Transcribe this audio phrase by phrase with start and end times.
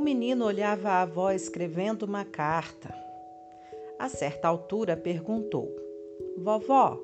[0.00, 2.94] menino olhava a avó escrevendo uma carta.
[3.98, 5.68] A certa altura perguntou:
[6.38, 6.98] Vovó,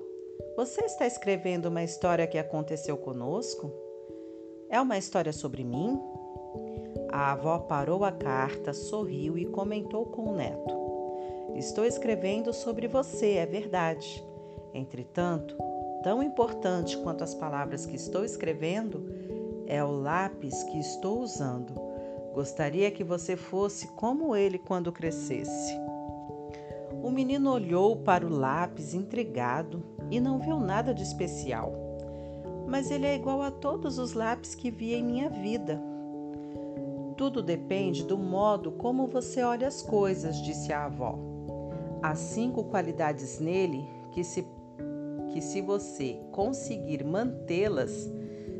[0.56, 3.72] você está escrevendo uma história que aconteceu conosco?
[4.71, 6.01] É uma história sobre mim?
[7.10, 10.74] A avó parou a carta, sorriu e comentou com o neto:
[11.54, 14.24] Estou escrevendo sobre você, é verdade.
[14.74, 15.56] Entretanto,
[16.02, 19.06] tão importante quanto as palavras que estou escrevendo
[19.66, 21.85] é o lápis que estou usando.
[22.36, 25.72] Gostaria que você fosse como ele quando crescesse.
[27.02, 31.72] O menino olhou para o lápis intrigado e não viu nada de especial.
[32.68, 35.80] Mas ele é igual a todos os lápis que vi em minha vida.
[37.16, 41.18] Tudo depende do modo como você olha as coisas, disse a avó.
[42.02, 44.46] Há cinco qualidades nele que, se,
[45.32, 48.12] que, se você conseguir mantê-las,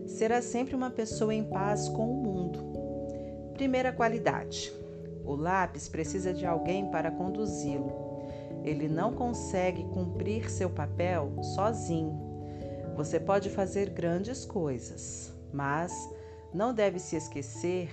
[0.07, 2.66] será sempre uma pessoa em paz com o mundo.
[3.57, 4.71] Primeira qualidade:
[5.25, 7.91] o lápis precisa de alguém para conduzi-lo.
[8.63, 12.21] Ele não consegue cumprir seu papel sozinho.
[12.97, 15.91] Você pode fazer grandes coisas, mas
[16.53, 17.89] não deve se esquecer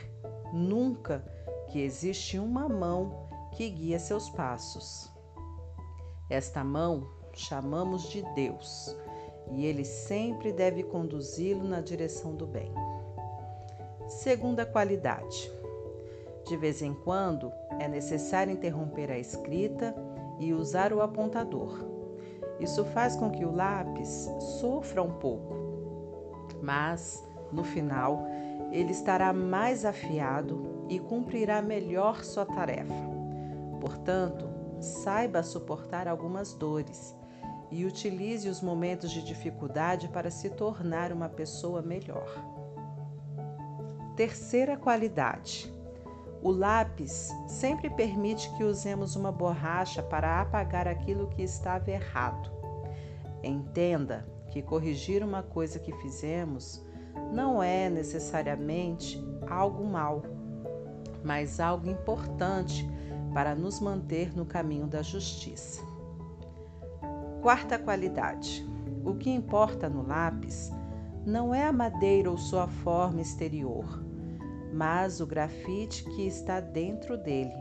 [0.51, 1.23] nunca
[1.69, 5.09] que existe uma mão que guia seus passos.
[6.29, 8.93] Esta mão chamamos de Deus
[9.49, 12.69] e ele sempre deve conduzi-lo na direção do bem.
[14.19, 15.51] Segunda qualidade:
[16.47, 19.93] de vez em quando é necessário interromper a escrita
[20.39, 21.83] e usar o apontador.
[22.59, 24.29] Isso faz com que o lápis
[24.61, 25.55] sofra um pouco,
[26.61, 28.25] mas no final
[28.71, 32.93] ele estará mais afiado e cumprirá melhor sua tarefa.
[33.81, 34.47] Portanto,
[34.79, 37.15] saiba suportar algumas dores
[37.69, 42.52] e utilize os momentos de dificuldade para se tornar uma pessoa melhor.
[44.15, 45.73] Terceira qualidade:
[46.43, 52.51] o lápis sempre permite que usemos uma borracha para apagar aquilo que estava errado.
[53.41, 56.85] Entenda que corrigir uma coisa que fizemos
[57.33, 60.21] não é necessariamente algo mal,
[61.23, 62.87] mas algo importante
[63.33, 65.81] para nos manter no caminho da justiça.
[67.41, 68.63] Quarta qualidade:
[69.03, 70.71] o que importa no lápis
[71.25, 74.03] não é a madeira ou sua forma exterior,
[74.73, 77.55] mas o grafite que está dentro dele,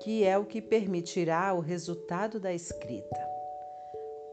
[0.00, 3.30] que é o que permitirá o resultado da escrita.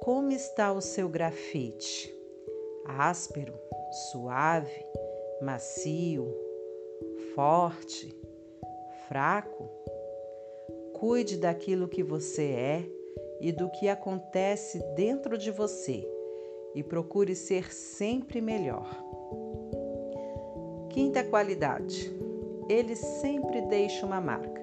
[0.02, 2.12] Como está o seu grafite?
[2.84, 3.54] Áspero,
[4.12, 4.84] suave,
[5.40, 6.28] macio,
[7.36, 8.12] forte,
[9.08, 9.70] fraco?
[10.94, 12.90] Cuide daquilo que você é
[13.40, 16.04] e do que acontece dentro de você
[16.74, 18.88] e procure ser sempre melhor.
[20.90, 22.12] Quinta qualidade:
[22.68, 24.62] ele sempre deixa uma marca.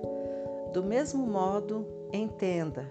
[0.73, 2.91] Do mesmo modo, entenda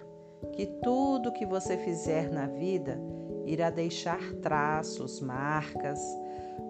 [0.53, 2.99] que tudo que você fizer na vida
[3.45, 5.99] irá deixar traços, marcas.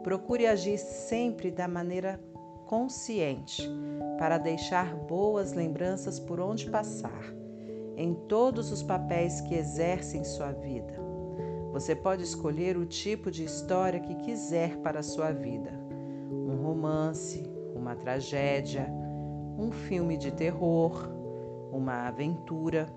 [0.03, 2.19] Procure agir sempre da maneira
[2.65, 3.67] consciente
[4.17, 7.33] para deixar boas lembranças por onde passar
[7.95, 10.93] em todos os papéis que exerce em sua vida.
[11.71, 15.71] Você pode escolher o tipo de história que quiser para a sua vida:
[16.65, 17.43] romance,
[17.75, 18.87] uma tragédia,
[19.57, 21.09] um filme de terror,
[21.71, 22.87] uma aventura,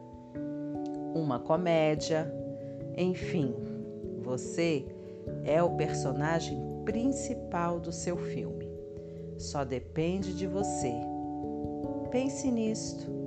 [1.15, 2.33] uma comédia,
[2.97, 3.55] enfim,
[4.23, 4.87] você
[5.45, 8.69] é o personagem principal do seu filme.
[9.37, 10.93] Só depende de você.
[12.11, 13.18] Pense nisto